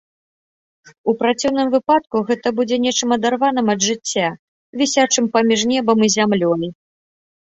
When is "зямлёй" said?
6.19-6.65